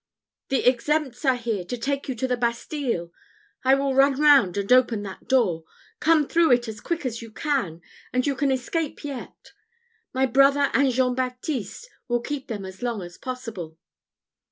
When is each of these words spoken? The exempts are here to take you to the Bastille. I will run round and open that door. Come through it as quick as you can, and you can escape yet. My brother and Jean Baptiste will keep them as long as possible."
The 0.49 0.67
exempts 0.67 1.25
are 1.25 1.35
here 1.35 1.63
to 1.65 1.77
take 1.77 2.09
you 2.09 2.15
to 2.15 2.27
the 2.27 2.35
Bastille. 2.35 3.11
I 3.63 3.75
will 3.75 3.93
run 3.93 4.19
round 4.19 4.57
and 4.57 4.71
open 4.73 5.03
that 5.03 5.27
door. 5.27 5.63
Come 5.99 6.27
through 6.27 6.53
it 6.53 6.67
as 6.67 6.81
quick 6.81 7.05
as 7.05 7.21
you 7.21 7.29
can, 7.29 7.81
and 8.11 8.25
you 8.25 8.35
can 8.35 8.49
escape 8.51 9.03
yet. 9.03 9.51
My 10.11 10.25
brother 10.25 10.71
and 10.73 10.91
Jean 10.91 11.13
Baptiste 11.13 11.87
will 12.07 12.19
keep 12.21 12.47
them 12.47 12.65
as 12.65 12.81
long 12.81 13.03
as 13.03 13.19
possible." 13.19 13.77